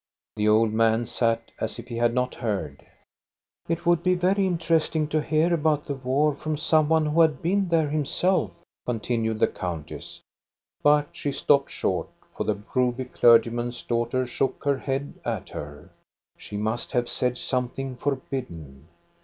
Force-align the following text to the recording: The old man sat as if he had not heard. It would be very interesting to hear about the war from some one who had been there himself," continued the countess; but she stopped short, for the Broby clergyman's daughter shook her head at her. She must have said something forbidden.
The 0.35 0.47
old 0.47 0.73
man 0.73 1.05
sat 1.05 1.51
as 1.59 1.77
if 1.77 1.87
he 1.87 1.97
had 1.97 2.11
not 2.11 2.33
heard. 2.33 2.83
It 3.69 3.85
would 3.85 4.01
be 4.01 4.15
very 4.15 4.47
interesting 4.47 5.07
to 5.09 5.21
hear 5.21 5.53
about 5.53 5.85
the 5.85 5.93
war 5.93 6.33
from 6.33 6.57
some 6.57 6.89
one 6.89 7.05
who 7.05 7.21
had 7.21 7.43
been 7.43 7.67
there 7.69 7.87
himself," 7.87 8.49
continued 8.83 9.37
the 9.37 9.45
countess; 9.45 10.19
but 10.81 11.09
she 11.11 11.31
stopped 11.31 11.69
short, 11.69 12.09
for 12.35 12.45
the 12.45 12.55
Broby 12.55 13.05
clergyman's 13.05 13.83
daughter 13.83 14.25
shook 14.25 14.63
her 14.63 14.79
head 14.79 15.19
at 15.23 15.49
her. 15.49 15.91
She 16.35 16.57
must 16.57 16.93
have 16.93 17.07
said 17.07 17.37
something 17.37 17.95
forbidden. 17.95 18.87